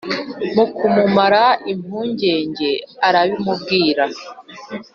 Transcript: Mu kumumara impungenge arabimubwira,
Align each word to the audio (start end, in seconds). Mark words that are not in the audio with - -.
Mu 0.55 0.65
kumumara 0.75 1.43
impungenge 1.71 2.71
arabimubwira, 3.07 4.05